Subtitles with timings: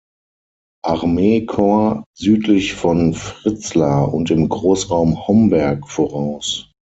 [0.83, 6.71] Armeekorps südlich von Fritzlar und im Großraum Homberg voraus.